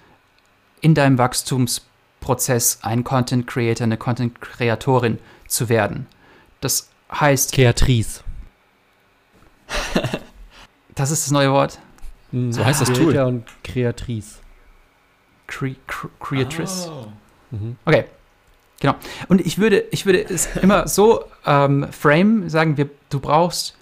[0.80, 6.08] in deinem Wachstumsprozess ein Content Creator, eine Content Kreatorin zu werden.
[6.62, 7.54] Das heißt.
[7.54, 8.24] Kreatrice.
[10.96, 11.80] das ist das neue Wort.
[12.32, 13.18] So heißt das Tool.
[13.18, 14.40] und Kreatrice.
[15.48, 16.90] Cre Cre Creatrice.
[16.90, 17.08] Oh.
[17.52, 17.78] Mhm.
[17.86, 18.06] Okay.
[18.80, 18.96] Genau.
[19.28, 23.78] Und ich würde, ich würde es immer so ähm, frame, sagen wir, du brauchst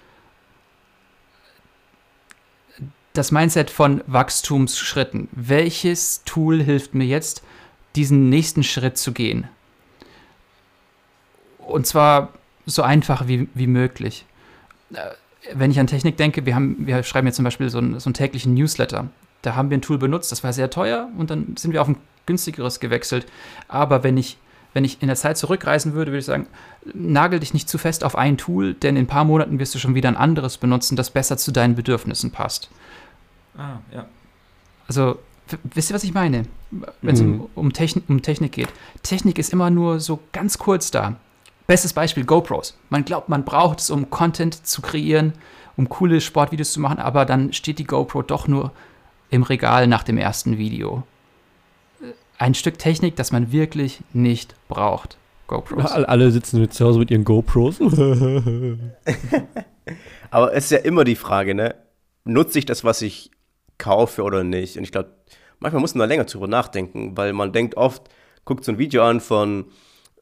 [3.14, 5.28] das Mindset von Wachstumsschritten.
[5.32, 7.42] Welches Tool hilft mir jetzt,
[7.96, 9.48] diesen nächsten Schritt zu gehen?
[11.58, 12.32] Und zwar
[12.66, 14.26] so einfach wie, wie möglich.
[14.92, 15.10] Äh,
[15.54, 18.08] wenn ich an Technik denke, wir, haben, wir schreiben jetzt zum Beispiel so einen, so
[18.08, 19.08] einen täglichen Newsletter.
[19.42, 21.88] Da haben wir ein Tool benutzt, das war sehr teuer und dann sind wir auf
[21.88, 21.96] ein
[22.30, 23.26] günstigeres gewechselt.
[23.66, 24.38] Aber wenn ich,
[24.72, 26.46] wenn ich in der Zeit zurückreisen würde, würde ich sagen,
[26.94, 29.80] nagel dich nicht zu fest auf ein Tool, denn in ein paar Monaten wirst du
[29.80, 32.70] schon wieder ein anderes benutzen, das besser zu deinen Bedürfnissen passt.
[33.58, 34.06] Ah, ja.
[34.86, 35.18] Also,
[35.74, 36.44] wisst ihr, was ich meine?
[37.02, 37.40] Wenn es mhm.
[37.40, 38.68] um, um, Techn um Technik geht.
[39.02, 41.16] Technik ist immer nur so ganz kurz da.
[41.66, 42.78] Bestes Beispiel GoPros.
[42.90, 45.32] Man glaubt, man braucht es, um Content zu kreieren,
[45.76, 48.70] um coole Sportvideos zu machen, aber dann steht die GoPro doch nur
[49.30, 51.04] im Regal nach dem ersten Video
[52.40, 55.18] ein Stück Technik, das man wirklich nicht braucht.
[55.46, 55.92] GoPros.
[55.92, 57.80] Alle sitzen jetzt zu Hause mit ihren GoPros.
[60.30, 61.74] Aber es ist ja immer die Frage, ne?
[62.24, 63.30] Nutze ich das, was ich
[63.78, 64.78] kaufe oder nicht?
[64.78, 65.10] Und ich glaube,
[65.58, 68.08] manchmal muss man da länger drüber nachdenken, weil man denkt oft,
[68.44, 69.66] guckt so ein Video an von,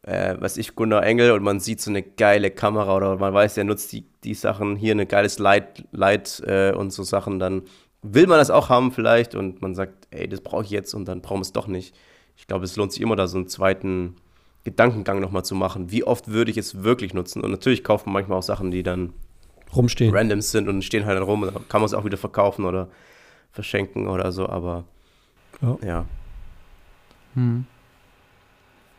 [0.03, 3.59] äh, was ich, Gunnar Engel und man sieht so eine geile Kamera oder man weiß,
[3.59, 7.63] er nutzt die, die Sachen, hier ein geiles Light, Light äh, und so Sachen, dann
[8.03, 11.07] will man das auch haben vielleicht und man sagt, ey, das brauche ich jetzt und
[11.07, 11.95] dann brauchen wir es doch nicht.
[12.37, 14.17] Ich glaube, es lohnt sich immer da so einen zweiten
[14.65, 15.91] Gedankengang nochmal zu machen.
[15.91, 17.43] Wie oft würde ich es wirklich nutzen?
[17.43, 19.13] Und natürlich kauft man manchmal auch Sachen, die dann
[19.75, 20.15] rumstehen.
[20.15, 21.43] random sind und stehen halt dann rum.
[21.43, 22.89] Da kann man es auch wieder verkaufen oder
[23.51, 24.85] verschenken oder so, aber
[25.61, 25.79] ja.
[25.83, 26.05] ja.
[27.35, 27.67] Hm.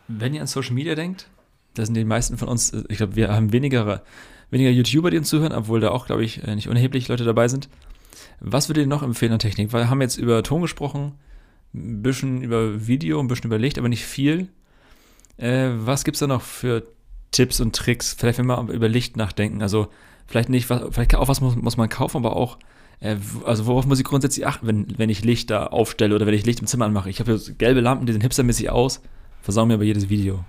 [0.08, 1.30] Wenn ihr an Social Media denkt,
[1.76, 4.02] da sind die meisten von uns, ich glaube, wir haben weniger,
[4.50, 7.70] weniger YouTuber, die uns zuhören, obwohl da auch, glaube ich, nicht unerheblich Leute dabei sind.
[8.42, 9.74] Was würdet ihr noch empfehlen an Technik?
[9.74, 11.14] Weil wir haben jetzt über Ton gesprochen,
[11.74, 14.50] ein bisschen über Video, ein bisschen über Licht, aber nicht viel.
[15.38, 16.84] Äh, was gibt es da noch für
[17.32, 18.16] Tipps und Tricks?
[18.18, 19.62] Vielleicht, wenn wir über Licht nachdenken.
[19.62, 19.88] Also,
[20.28, 22.58] vielleicht nicht, was, vielleicht auch was muss, muss man kaufen, aber auch,
[23.00, 26.34] äh, also worauf muss ich grundsätzlich achten, wenn, wenn ich Licht da aufstelle oder wenn
[26.34, 27.10] ich Licht im Zimmer anmache?
[27.10, 29.02] Ich habe so gelbe Lampen, die sehen hipstermäßig aus,
[29.42, 30.44] versauen mir aber jedes Video.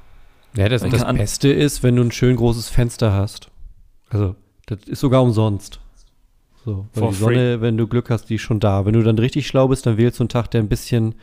[0.56, 3.50] Ja, das, das Beste ist, wenn du ein schön großes Fenster hast.
[4.08, 4.34] Also,
[4.66, 5.80] das ist sogar umsonst.
[6.64, 8.84] So, weil die Sonne, wenn du Glück hast, die ist schon da.
[8.84, 11.14] Wenn du dann richtig schlau bist, dann wählst du einen Tag, der ein bisschen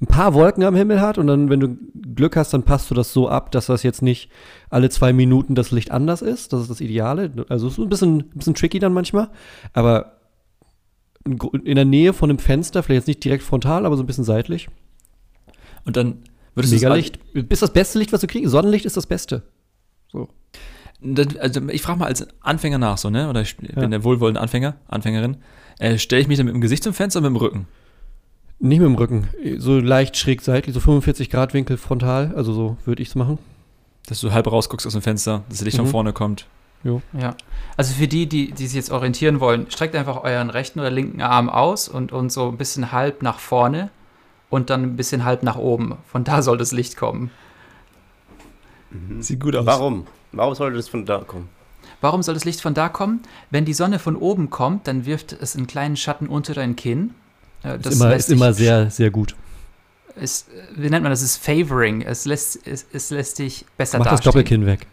[0.00, 1.76] ein paar Wolken am Himmel hat und dann, wenn du
[2.14, 4.30] Glück hast, dann passt du das so ab, dass das jetzt nicht
[4.68, 6.52] alle zwei Minuten das Licht anders ist.
[6.52, 7.30] Das ist das Ideale.
[7.48, 9.30] Also es ist ein bisschen, ein bisschen tricky dann manchmal.
[9.72, 10.16] Aber
[11.24, 14.24] in der Nähe von einem Fenster, vielleicht jetzt nicht direkt frontal, aber so ein bisschen
[14.24, 14.68] seitlich.
[15.84, 16.24] Und dann
[16.54, 17.20] würdest Mega Licht.
[17.32, 18.50] Ist das beste Licht, was du kriegst?
[18.50, 19.42] Sonnenlicht ist das Beste.
[20.10, 20.28] So.
[21.40, 23.28] Also ich frage mal als Anfänger nach, so, ne?
[23.28, 23.80] Oder ich ja.
[23.80, 25.36] bin der wohlwollende Anfänger, Anfängerin.
[25.78, 27.66] Äh, Stelle ich mich dann mit dem Gesicht zum Fenster oder mit dem Rücken?
[28.60, 29.28] Nicht mit dem Rücken.
[29.58, 32.32] So leicht schräg seitlich, so 45 Grad Winkel frontal.
[32.36, 33.38] Also so würde ich es machen.
[34.06, 35.82] Dass du halb rausguckst aus dem Fenster, dass das Licht mhm.
[35.82, 36.46] von vorne kommt.
[36.84, 37.02] Jo.
[37.12, 37.36] Ja.
[37.76, 41.22] Also für die, die, die sich jetzt orientieren wollen, streckt einfach euren rechten oder linken
[41.22, 43.90] Arm aus und, und so ein bisschen halb nach vorne
[44.50, 45.96] und dann ein bisschen halb nach oben.
[46.06, 47.30] Von da soll das Licht kommen.
[48.90, 49.22] Mhm.
[49.22, 49.66] Sieht gut aus.
[49.66, 50.06] Warum?
[50.32, 51.48] Warum sollte das von da kommen?
[52.00, 53.22] Warum soll das Licht von da kommen?
[53.50, 57.14] Wenn die Sonne von oben kommt, dann wirft es einen kleinen Schatten unter dein Kinn
[57.62, 59.36] das ist immer, ist immer sehr, sehr gut.
[60.16, 61.22] Ist, wie nennt man das?
[61.22, 62.02] Es ist Favoring.
[62.02, 64.16] Es lässt, es, es lässt dich besser Macht dastehen.
[64.18, 64.86] das Doppelkinn weg.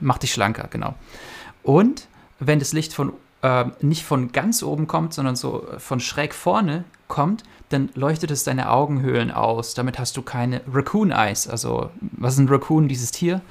[0.00, 0.94] Macht dich schlanker, genau.
[1.62, 2.08] Und
[2.40, 6.84] wenn das Licht von äh, nicht von ganz oben kommt, sondern so von schräg vorne
[7.08, 9.74] kommt, dann leuchtet es deine Augenhöhlen aus.
[9.74, 11.46] Damit hast du keine Raccoon Eyes.
[11.46, 13.42] Also, was ist ein Raccoon, dieses Tier?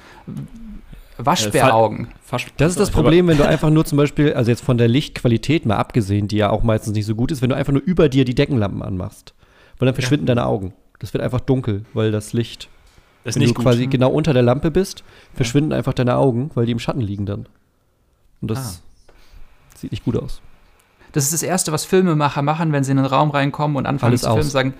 [1.18, 2.08] Waschbäraugen.
[2.30, 4.88] Äh, das ist das Problem, wenn du einfach nur zum Beispiel, also jetzt von der
[4.88, 7.82] Lichtqualität mal abgesehen, die ja auch meistens nicht so gut ist, wenn du einfach nur
[7.82, 9.34] über dir die Deckenlampen anmachst.
[9.78, 10.34] Weil dann verschwinden ja.
[10.34, 10.72] deine Augen.
[10.98, 12.68] Das wird einfach dunkel, weil das Licht.
[13.24, 13.64] Das wenn du gut.
[13.64, 15.02] quasi genau unter der Lampe bist,
[15.34, 15.78] verschwinden ja.
[15.78, 17.46] einfach deine Augen, weil die im Schatten liegen dann.
[18.40, 19.76] Und das ah.
[19.76, 20.40] sieht nicht gut aus.
[21.12, 24.12] Das ist das Erste, was Filmemacher machen, wenn sie in einen Raum reinkommen und anfangen
[24.12, 24.74] Alles zu filmen, sagen,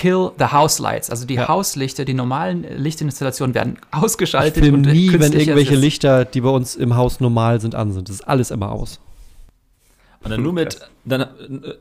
[0.00, 1.10] Kill the House Lights.
[1.10, 1.46] Also die ja.
[1.46, 4.64] Hauslichter, die normalen Lichtinstallationen werden ausgeschaltet.
[4.64, 8.08] Ich und nie, wenn irgendwelche Lichter, die bei uns im Haus normal sind, an sind.
[8.08, 8.98] Das ist alles immer aus.
[10.24, 11.26] Und dann nur mit, dann,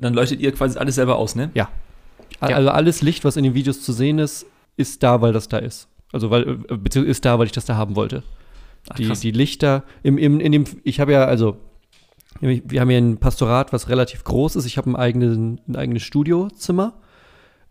[0.02, 1.50] dann leuchtet ihr quasi alles selber aus, ne?
[1.54, 1.70] Ja.
[2.42, 5.58] Also alles Licht, was in den Videos zu sehen ist, ist da, weil das da
[5.60, 5.88] ist.
[6.12, 8.24] Also weil, äh, beziehungsweise ist da, weil ich das da haben wollte.
[8.90, 11.56] Ach, die, die Lichter, im, im, in dem, ich habe ja, also,
[12.42, 14.66] wir haben hier ein Pastorat, was relativ groß ist.
[14.66, 16.96] Ich habe ein, eigenen, ein eigenes Studiozimmer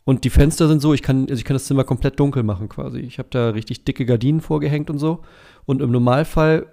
[0.08, 2.70] und die Fenster sind so, ich kann, also ich kann das Zimmer komplett dunkel machen
[2.70, 3.00] quasi.
[3.00, 5.20] Ich habe da richtig dicke Gardinen vorgehängt und so.
[5.66, 6.66] Und im Normalfall,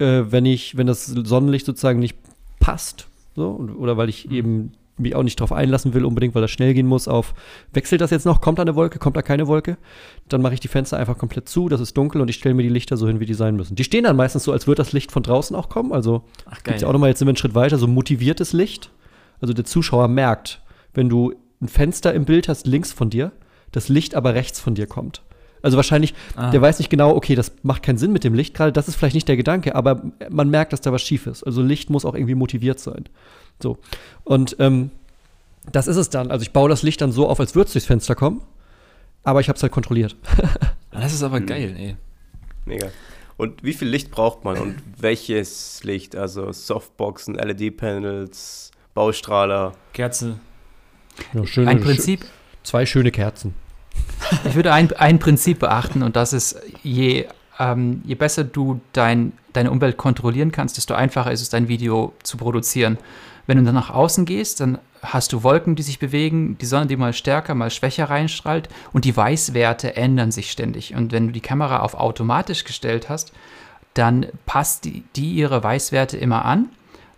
[0.00, 2.18] äh, wenn ich, wenn das Sonnenlicht sozusagen nicht
[2.58, 4.34] passt, so, oder weil ich mhm.
[4.34, 7.32] eben mich auch nicht drauf einlassen will, unbedingt, weil das schnell gehen muss, auf
[7.72, 9.78] wechselt das jetzt noch, kommt da eine Wolke, kommt da keine Wolke,
[10.26, 12.64] dann mache ich die Fenster einfach komplett zu, das ist dunkel und ich stelle mir
[12.64, 13.76] die Lichter so hin, wie die sein müssen.
[13.76, 15.92] Die stehen dann meistens so, als würde das Licht von draußen auch kommen.
[15.92, 16.24] Also
[16.64, 18.90] gibt es ja auch nochmal, jetzt sind wir einen Schritt weiter, so motiviertes Licht.
[19.40, 20.60] Also der Zuschauer merkt,
[20.92, 23.32] wenn du ein Fenster im Bild hast links von dir,
[23.72, 25.22] das Licht aber rechts von dir kommt.
[25.62, 26.50] Also wahrscheinlich, ah.
[26.50, 28.96] der weiß nicht genau, okay, das macht keinen Sinn mit dem Licht gerade, das ist
[28.96, 31.42] vielleicht nicht der Gedanke, aber man merkt, dass da was schief ist.
[31.42, 33.06] Also Licht muss auch irgendwie motiviert sein.
[33.60, 33.78] So.
[34.24, 34.90] Und ähm,
[35.72, 36.30] das ist es dann.
[36.30, 38.42] Also ich baue das Licht dann so auf, als würde es durchs Fenster kommen,
[39.24, 40.14] aber ich habe es halt kontrolliert.
[40.92, 41.96] das ist aber geil, ey.
[42.64, 42.88] Mega.
[43.36, 46.16] Und wie viel Licht braucht man und welches Licht?
[46.16, 49.72] Also Softboxen, LED-Panels, Baustrahler.
[49.92, 50.38] Kerze.
[51.32, 52.24] Ja, schöne, ein Prinzip.
[52.24, 52.28] Sch
[52.62, 53.54] zwei schöne Kerzen.
[54.44, 57.26] Ich würde ein, ein Prinzip beachten und das ist, je,
[57.58, 62.12] ähm, je besser du dein, deine Umwelt kontrollieren kannst, desto einfacher ist es, dein Video
[62.22, 62.98] zu produzieren.
[63.46, 66.86] Wenn du dann nach außen gehst, dann hast du Wolken, die sich bewegen, die Sonne,
[66.86, 70.94] die mal stärker, mal schwächer reinstrahlt und die Weißwerte ändern sich ständig.
[70.94, 73.32] Und wenn du die Kamera auf automatisch gestellt hast,
[73.94, 76.70] dann passt die, die ihre Weißwerte immer an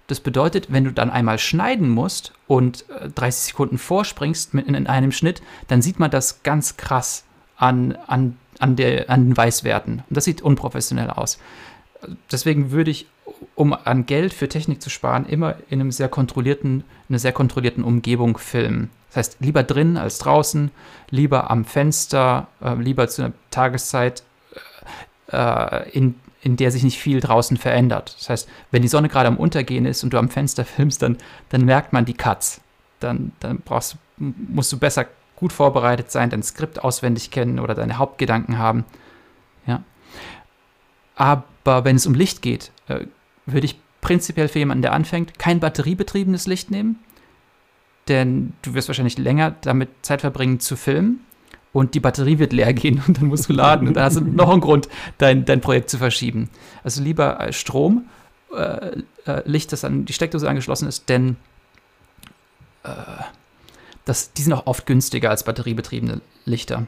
[0.08, 4.86] das bedeutet, wenn du dann einmal schneiden musst und 30 äh, Sekunden vorspringst mit in
[4.86, 7.24] einem Schnitt, dann sieht man das ganz krass
[7.56, 10.02] an, an, an, der, an den Weißwerten.
[10.08, 11.38] Und das sieht unprofessionell aus.
[12.32, 13.06] Deswegen würde ich,
[13.54, 17.84] um an Geld für Technik zu sparen, immer in einem sehr kontrollierten, einer sehr kontrollierten
[17.84, 18.90] Umgebung filmen.
[19.08, 20.70] Das heißt, lieber drin als draußen,
[21.10, 24.22] lieber am Fenster, äh, lieber zu einer Tageszeit,
[25.30, 26.14] äh, in
[26.48, 28.16] in der sich nicht viel draußen verändert.
[28.18, 31.18] Das heißt, wenn die Sonne gerade am Untergehen ist und du am Fenster filmst, dann,
[31.50, 32.62] dann merkt man die Cuts.
[33.00, 35.06] Dann, dann brauchst, musst du besser
[35.36, 38.86] gut vorbereitet sein, dein Skript auswendig kennen oder deine Hauptgedanken haben.
[39.66, 39.82] Ja.
[41.16, 43.04] Aber wenn es um Licht geht, äh,
[43.44, 46.98] würde ich prinzipiell für jemanden, der anfängt, kein batteriebetriebenes Licht nehmen,
[48.08, 51.20] denn du wirst wahrscheinlich länger damit Zeit verbringen zu filmen
[51.72, 54.20] und die Batterie wird leer gehen und dann musst du laden und dann hast du
[54.20, 56.50] noch einen Grund, dein, dein Projekt zu verschieben.
[56.84, 58.06] Also lieber äh, Strom,
[58.54, 61.36] äh, äh, Licht, das an die Steckdose angeschlossen ist, denn
[62.84, 62.90] äh,
[64.04, 66.86] das, die sind auch oft günstiger als batteriebetriebene Lichter.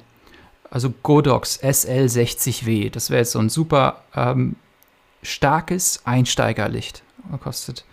[0.70, 4.56] Also Godox SL60W, das wäre jetzt so ein super ähm,
[5.22, 7.02] starkes Einsteigerlicht.
[7.42, 7.84] Kostet,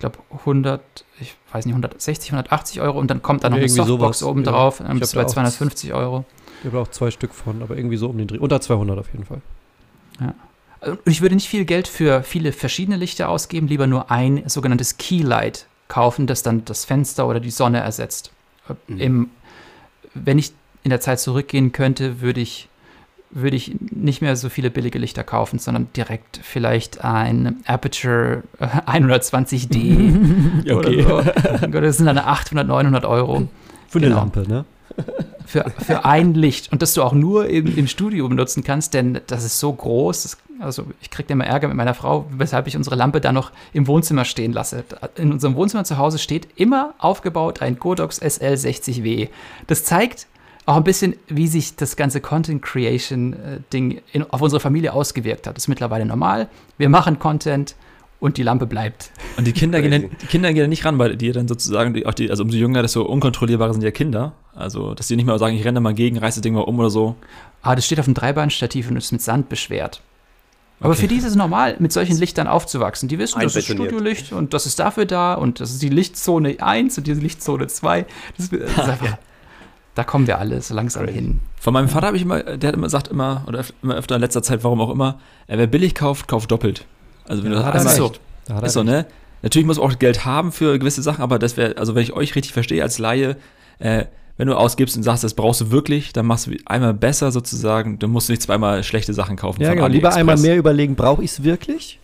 [0.00, 0.80] ich glaube, 100,
[1.20, 4.22] ich weiß nicht, 160, 180 Euro und dann kommt da noch eine Softbox sowas.
[4.22, 4.50] oben ja.
[4.50, 6.24] drauf, dann bist du bei 250 Euro.
[6.60, 8.38] Ich habe auch zwei Stück von, aber irgendwie so um den Dreh.
[8.38, 9.42] Unter 200 auf jeden Fall.
[10.18, 10.34] Ja.
[10.80, 14.96] Und ich würde nicht viel Geld für viele verschiedene Lichter ausgeben, lieber nur ein sogenanntes
[14.96, 18.32] Keylight kaufen, das dann das Fenster oder die Sonne ersetzt.
[18.86, 18.98] Mhm.
[18.98, 19.30] Im,
[20.14, 22.69] wenn ich in der Zeit zurückgehen könnte, würde ich,
[23.30, 30.62] würde ich nicht mehr so viele billige Lichter kaufen, sondern direkt vielleicht ein Aperture 120D
[30.72, 30.74] okay.
[30.74, 31.22] oder so.
[31.80, 33.48] Das sind dann 800, 900 Euro.
[33.88, 34.20] Für eine genau.
[34.20, 34.64] Lampe, ne?
[35.46, 39.20] Für, für ein Licht und das du auch nur im, im Studio benutzen kannst, denn
[39.26, 40.22] das ist so groß.
[40.22, 43.50] Das, also ich kriege immer Ärger mit meiner Frau, weshalb ich unsere Lampe da noch
[43.72, 44.84] im Wohnzimmer stehen lasse.
[45.16, 49.28] In unserem Wohnzimmer zu Hause steht immer aufgebaut ein Godox SL60W.
[49.66, 50.26] Das zeigt
[50.66, 54.92] auch ein bisschen, wie sich das ganze Content Creation äh, Ding in, auf unsere Familie
[54.92, 55.56] ausgewirkt hat.
[55.56, 56.48] Das ist mittlerweile normal.
[56.78, 57.74] Wir machen Content
[58.20, 59.10] und die Lampe bleibt.
[59.36, 62.06] Und die Kinder gehen, dann, die Kinder gehen nicht ran bei dir dann sozusagen, die,
[62.06, 64.32] auch die, also umso jünger, desto unkontrollierbarer sind ja Kinder.
[64.54, 66.78] Also, dass die nicht mehr sagen, ich renne mal gegen, reiße das Ding mal um
[66.78, 67.16] oder so.
[67.62, 70.02] Ah, das steht auf einem Dreibeinstativ und ist mit Sand beschwert.
[70.80, 71.02] Aber okay.
[71.02, 73.08] für die ist es normal, mit solchen Lichtern aufzuwachsen.
[73.08, 76.56] Die wissen, das ist Studiolicht und das ist dafür da und das ist die Lichtzone
[76.58, 78.06] 1 und diese Lichtzone 2.
[78.36, 79.18] Das ist, das ist einfach,
[80.00, 81.40] da kommen wir alle so langsam hin.
[81.60, 84.22] Von meinem Vater habe ich immer, der hat immer sagt immer, oder immer öfter in
[84.22, 86.86] letzter Zeit, warum auch immer, wer billig kauft, kauft doppelt.
[87.28, 88.12] Also wenn ja, du hat einmal, so,
[88.46, 89.04] da ist so, ne?
[89.42, 92.14] Natürlich muss man auch Geld haben für gewisse Sachen, aber das wäre, also wenn ich
[92.14, 93.36] euch richtig verstehe als Laie,
[93.78, 94.06] äh,
[94.38, 97.98] wenn du ausgibst und sagst, das brauchst du wirklich, dann machst du einmal besser sozusagen,
[97.98, 99.60] dann musst du nicht zweimal schlechte Sachen kaufen.
[99.60, 99.86] Ja, genau.
[99.86, 102.00] Lieber einmal mehr überlegen, brauche ich es wirklich?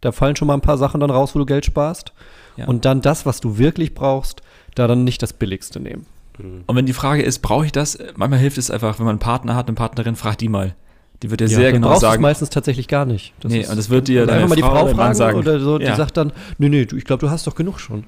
[0.00, 2.14] Da fallen schon mal ein paar Sachen dann raus, wo du Geld sparst.
[2.56, 2.64] Ja.
[2.64, 4.40] Und dann das, was du wirklich brauchst,
[4.74, 6.06] da dann nicht das Billigste nehmen.
[6.38, 7.98] Und wenn die Frage ist, brauche ich das?
[8.16, 10.74] Manchmal hilft es einfach, wenn man einen Partner hat, eine Partnerin, frag die mal.
[11.22, 12.16] Die wird dir ja, sehr genau brauchst sagen.
[12.16, 13.32] Du meistens tatsächlich gar nicht.
[13.40, 15.38] Das nee, ist, und das wird dir einfach mal die Frau, Frau fragen sagen.
[15.38, 15.90] oder so, ja.
[15.90, 18.04] die sagt dann, nee, nee, du, ich glaube, du hast doch genug schon.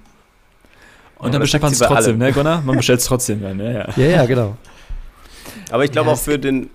[1.18, 2.62] Und ja, dann bestellt man es trotzdem, ne, Gunnar?
[2.62, 3.74] Man bestellt es trotzdem dann, ne?
[3.96, 4.04] ja.
[4.04, 4.56] Ja, ja, genau.
[5.70, 6.70] Aber ich glaube auch für den,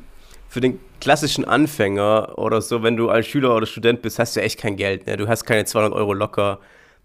[0.49, 4.41] für den klassischen Anfänger oder so, wenn du als Schüler oder Student bist, hast du
[4.41, 5.05] echt kein Geld.
[5.05, 5.17] Ne?
[5.17, 6.59] Du hast keine 200 Euro locker.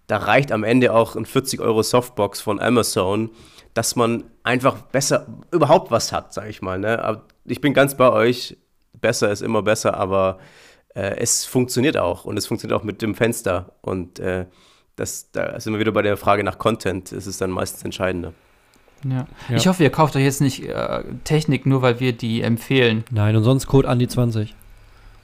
[0.09, 3.31] Da reicht am Ende auch ein 40 Euro Softbox von Amazon
[3.79, 6.81] dass man einfach besser überhaupt was hat, sage ich mal.
[6.81, 7.01] Ne?
[7.01, 8.57] Aber ich bin ganz bei euch.
[9.01, 10.41] Besser ist immer besser, aber
[10.97, 13.75] äh, es funktioniert auch und es funktioniert auch mit dem Fenster.
[13.81, 14.47] Und äh,
[14.97, 17.13] das, da sind wir wieder bei der Frage nach Content.
[17.13, 18.33] Das ist dann meistens entscheidender.
[19.05, 19.29] Ja.
[19.49, 19.57] ja.
[19.57, 23.05] Ich hoffe, ihr kauft euch jetzt nicht äh, Technik, nur weil wir die empfehlen.
[23.13, 24.57] Nein, und sonst Code an die 20.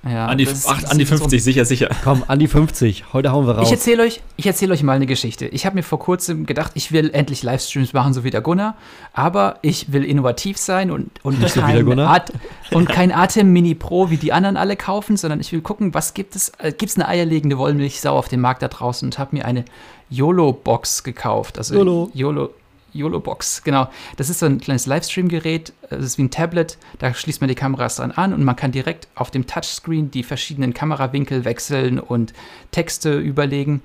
[0.04, 1.88] Ja, an die, ach, an die 50, so sicher, sicher.
[2.02, 3.12] Komm, an die 50.
[3.12, 3.68] Heute hauen wir raus.
[3.68, 5.46] Ich erzähle euch, erzähl euch mal eine Geschichte.
[5.46, 8.76] Ich habe mir vor kurzem gedacht, ich will endlich Livestreams machen, so wie der Gunnar.
[9.14, 12.32] Aber ich will innovativ sein und, und, Nicht kein, so At
[12.70, 16.12] und kein Atem Mini Pro, wie die anderen alle kaufen, sondern ich will gucken, was
[16.12, 16.50] gibt es.
[16.58, 19.64] Äh, gibt es eine eierlegende Wollmilchsau auf dem Markt da draußen und habe mir eine
[20.10, 21.56] YOLO-Box gekauft.
[21.56, 22.10] Also YOLO.
[22.12, 22.50] YOLO
[22.94, 23.88] YOLO-Box, genau.
[24.16, 27.54] Das ist so ein kleines Livestream-Gerät, das ist wie ein Tablet, da schließt man die
[27.54, 32.33] Kameras dran an und man kann direkt auf dem Touchscreen die verschiedenen Kamerawinkel wechseln und
[32.70, 33.83] Texte überlegen.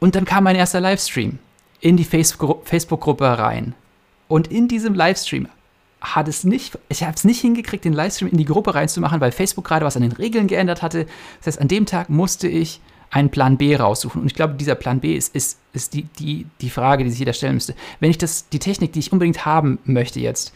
[0.00, 1.38] Und dann kam mein erster Livestream
[1.80, 3.74] in die Facebook-Gruppe rein.
[4.28, 5.48] Und in diesem Livestream
[6.00, 9.32] hat es nicht, ich habe es nicht hingekriegt, den Livestream in die Gruppe reinzumachen, weil
[9.32, 11.06] Facebook gerade was an den Regeln geändert hatte.
[11.38, 14.20] Das heißt, an dem Tag musste ich einen Plan B raussuchen.
[14.20, 17.18] Und ich glaube, dieser Plan B ist, ist, ist die, die, die Frage, die sich
[17.18, 17.74] jeder stellen müsste.
[18.00, 20.52] Wenn ich das, die Technik, die ich unbedingt haben möchte jetzt,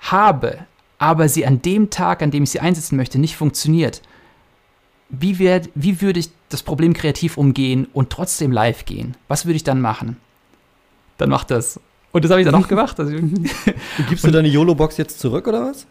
[0.00, 0.66] habe,
[0.98, 4.02] aber sie an dem Tag, an dem ich sie einsetzen möchte, nicht funktioniert,
[5.08, 9.16] wie, werd, wie würde ich das Problem kreativ umgehen und trotzdem live gehen?
[9.28, 10.16] Was würde ich dann machen?
[11.18, 11.80] Dann mach das.
[12.12, 12.98] Und das habe ich dann auch gemacht.
[12.98, 13.14] Also,
[14.08, 15.86] Gibst du deine YOLO-Box jetzt zurück oder was?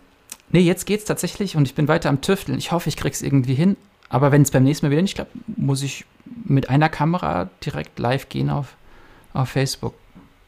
[0.51, 2.57] Nee, jetzt geht's tatsächlich und ich bin weiter am Tüfteln.
[2.57, 3.77] Ich hoffe, ich krieg's irgendwie hin.
[4.10, 6.06] Aber wenn es beim nächsten Mal wieder nicht klappt, muss ich
[6.45, 8.76] mit einer Kamera direkt live gehen auf,
[9.34, 9.93] auf Facebook.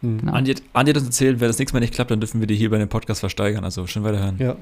[0.01, 0.19] Mhm.
[0.19, 0.33] Genau.
[0.33, 2.55] Andi, Andi hat uns erzählt, wenn das nächste Mal nicht klappt, dann dürfen wir die
[2.55, 3.63] hier bei dem Podcast versteigern.
[3.63, 4.37] Also schön weiterhören.
[4.39, 4.55] Ja.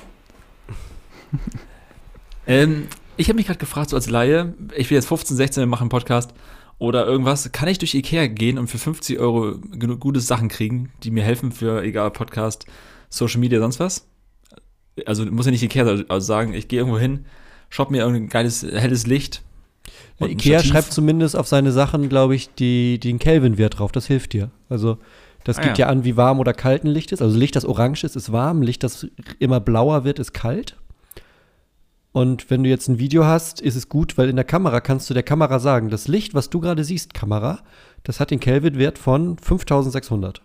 [2.47, 5.67] ähm, ich habe mich gerade gefragt, so als Laie, ich will jetzt 15, 16, wir
[5.67, 6.33] machen einen Podcast
[6.77, 9.55] oder irgendwas, kann ich durch Ikea gehen und für 50 Euro
[9.99, 12.65] gute Sachen kriegen, die mir helfen für, egal, Podcast,
[13.09, 14.07] Social Media, sonst was?
[15.05, 17.25] Also muss ja nicht Ikea also sagen, ich gehe irgendwo hin,
[17.69, 19.43] shop mir irgendein geiles, helles Licht.
[20.21, 23.91] Ikea schreibt zumindest auf seine Sachen, glaube ich, die, den Kelvin-Wert drauf.
[23.91, 24.51] Das hilft dir.
[24.67, 24.97] Also,
[25.43, 25.85] das ah, gibt ja.
[25.85, 27.21] ja an, wie warm oder kalt ein Licht ist.
[27.21, 28.61] Also, Licht, das orange ist, ist warm.
[28.61, 29.07] Licht, das
[29.39, 30.75] immer blauer wird, ist kalt.
[32.11, 35.09] Und wenn du jetzt ein Video hast, ist es gut, weil in der Kamera kannst
[35.09, 37.59] du der Kamera sagen, das Licht, was du gerade siehst, Kamera,
[38.03, 40.41] das hat den Kelvin-Wert von 5600.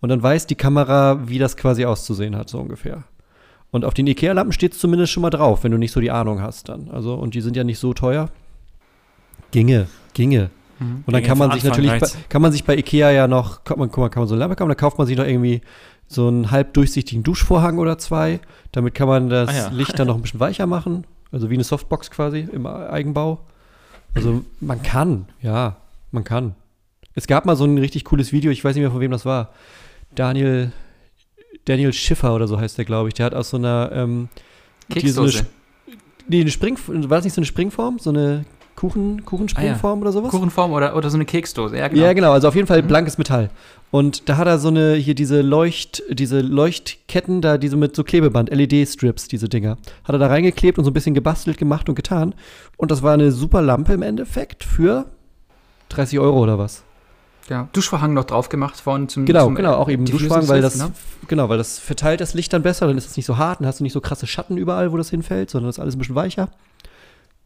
[0.00, 3.04] Und dann weiß die Kamera, wie das quasi auszusehen hat, so ungefähr.
[3.72, 6.10] Und auf den Ikea-Lampen steht es zumindest schon mal drauf, wenn du nicht so die
[6.10, 6.90] Ahnung hast dann.
[6.90, 8.28] Also, und die sind ja nicht so teuer.
[9.50, 10.50] Ginge, ginge.
[10.78, 11.04] Mhm.
[11.06, 13.78] Und dann kann man sich natürlich, bei, kann man sich bei Ikea ja noch, guck
[13.78, 15.62] mal, guck mal, kann man so eine Lampe kaufen, dann kauft man sich noch irgendwie
[16.06, 18.40] so einen halb durchsichtigen Duschvorhang oder zwei.
[18.72, 19.68] Damit kann man das ah, ja.
[19.68, 21.06] Licht dann noch ein bisschen weicher machen.
[21.30, 23.40] Also wie eine Softbox quasi im Eigenbau.
[24.14, 25.76] Also man kann, ja,
[26.10, 26.54] man kann.
[27.14, 29.24] Es gab mal so ein richtig cooles Video, ich weiß nicht mehr, von wem das
[29.24, 29.50] war.
[30.14, 30.72] Daniel,
[31.64, 33.14] Daniel Schiffer oder so heißt der, glaube ich.
[33.14, 34.28] Der hat aus so einer ähm.
[35.04, 35.26] So
[36.28, 37.98] nee, eine Spring, war das nicht so eine Springform?
[37.98, 38.44] So eine
[38.76, 40.02] Kuchen, Kuchenspringform ah, ja.
[40.02, 40.30] oder sowas?
[40.30, 42.02] Kuchenform oder, oder so eine Keksdose, ja genau.
[42.02, 42.88] Ja, genau, also auf jeden Fall mhm.
[42.88, 43.50] blankes Metall.
[43.90, 48.04] Und da hat er so eine, hier diese Leucht, diese Leuchtketten, da diese mit so
[48.04, 49.76] Klebeband, LED-Strips, diese Dinger.
[50.04, 52.34] Hat er da reingeklebt und so ein bisschen gebastelt, gemacht und getan.
[52.76, 55.06] Und das war eine super Lampe im Endeffekt für
[55.90, 56.84] 30 Euro oder was.
[57.52, 60.72] Ja, Duschvorhang noch drauf gemacht von zum Genau, zum, genau, auch eben Duschvorhang, weil das,
[60.72, 60.90] genau.
[61.28, 63.66] genau, weil das verteilt das Licht dann besser, dann ist es nicht so hart, dann
[63.66, 65.98] hast du nicht so krasse Schatten überall, wo das hinfällt, sondern das ist alles ein
[65.98, 66.48] bisschen weicher.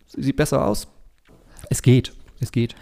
[0.07, 0.87] Sieht besser aus.
[1.71, 2.77] Es geht, es geht.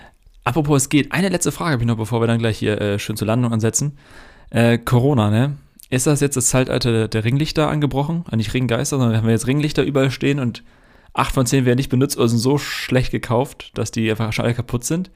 [0.45, 1.13] Apropos, es geht.
[1.13, 3.55] Eine letzte Frage habe ich noch, bevor wir dann gleich hier äh, schön zur Landung
[3.55, 3.97] ansetzen.
[4.51, 5.57] Äh, Corona, ne?
[5.89, 8.27] Ist das jetzt das Zeitalter der, der Ringlichter angebrochen?
[8.31, 10.63] Äh, nicht Ringgeister, sondern haben wir jetzt Ringlichter überall stehen und
[11.15, 14.45] acht von zehn werden nicht benutzt oder sind so schlecht gekauft, dass die einfach schon
[14.45, 15.11] alle kaputt sind?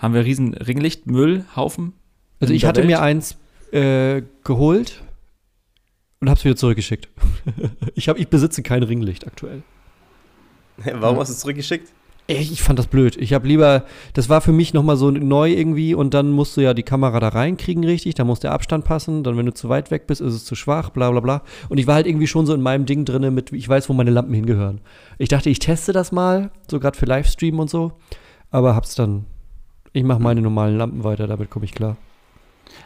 [0.00, 1.92] Haben wir riesen Ringlichtmüllhaufen?
[2.40, 2.88] Also ich hatte Welt?
[2.88, 3.36] mir eins
[3.70, 5.04] äh, geholt
[6.20, 7.08] und hab's wieder zurückgeschickt.
[7.94, 9.62] ich, hab, ich besitze kein Ringlicht aktuell.
[10.94, 11.92] Warum hast du es zurückgeschickt?
[12.26, 13.16] Ich fand das blöd.
[13.16, 13.84] Ich habe lieber,
[14.14, 17.18] das war für mich nochmal so neu irgendwie und dann musst du ja die Kamera
[17.18, 18.14] da reinkriegen, richtig.
[18.14, 19.24] Da muss der Abstand passen.
[19.24, 21.42] Dann, wenn du zu weit weg bist, ist es zu schwach, bla bla bla.
[21.68, 23.94] Und ich war halt irgendwie schon so in meinem Ding drin mit, ich weiß, wo
[23.94, 24.80] meine Lampen hingehören.
[25.18, 27.92] Ich dachte, ich teste das mal, so gerade für Livestream und so.
[28.50, 29.26] Aber hab's dann,
[29.92, 31.96] ich mache meine normalen Lampen weiter, damit komme ich klar.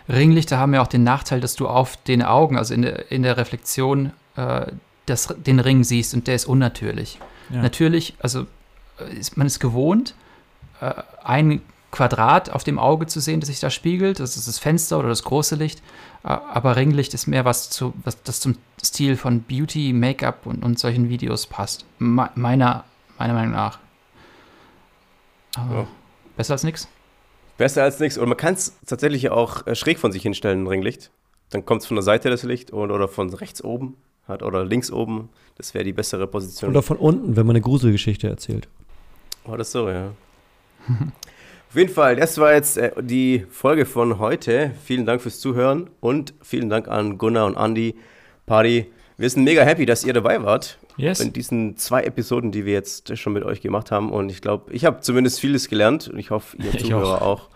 [0.09, 3.23] Ringlichter haben ja auch den Nachteil, dass du auf den Augen, also in der, in
[3.23, 4.67] der Reflexion, äh,
[5.07, 7.19] das, den Ring siehst und der ist unnatürlich.
[7.51, 7.63] Ja.
[7.63, 8.47] Natürlich, also
[9.19, 10.15] ist, man ist gewohnt,
[10.81, 14.19] äh, ein Quadrat auf dem Auge zu sehen, das sich da spiegelt.
[14.19, 15.81] Das ist das Fenster oder das große Licht.
[16.25, 20.65] Äh, aber Ringlicht ist mehr was, zu, was das zum Stil von Beauty, Make-up und,
[20.65, 21.85] und solchen Videos passt.
[21.99, 22.85] Me meiner,
[23.19, 23.79] meiner Meinung nach.
[25.57, 25.87] Aber ja.
[26.37, 26.89] Besser als nichts.
[27.57, 28.19] Besser als nichts.
[28.19, 31.11] Und man kann es tatsächlich auch äh, schräg von sich hinstellen, ein Ringlicht.
[31.51, 34.91] Dann kommt es von der Seite das Licht oder von rechts oben hat oder links
[34.91, 35.29] oben.
[35.57, 36.71] Das wäre die bessere Position.
[36.71, 38.69] Oder von unten, wenn man eine Gruselgeschichte erzählt.
[39.45, 40.13] War das so, ja.
[41.69, 44.73] Auf jeden Fall, das war jetzt äh, die Folge von heute.
[44.85, 47.97] Vielen Dank fürs Zuhören und vielen Dank an Gunnar und Andy.
[48.47, 48.93] Party.
[49.17, 50.79] Wir sind mega happy, dass ihr dabei wart.
[50.97, 51.21] Yes.
[51.21, 54.11] In diesen zwei Episoden, die wir jetzt schon mit euch gemacht haben.
[54.13, 57.41] Und ich glaube, ich habe zumindest vieles gelernt und ich hoffe, ihr Zuhörer auch.
[57.41, 57.49] auch.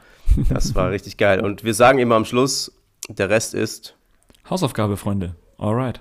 [0.51, 1.41] Das war richtig geil.
[1.41, 2.73] Und wir sagen immer am Schluss,
[3.09, 3.95] der Rest ist
[4.51, 5.35] Hausaufgabe, Freunde.
[5.59, 6.01] Alright.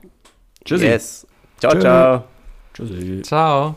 [0.66, 0.86] Tschüssi.
[0.86, 1.28] Yes.
[1.60, 1.80] Ciao, Tschö.
[1.82, 2.24] ciao.
[2.74, 3.22] Tschüssi.
[3.24, 3.76] Ciao.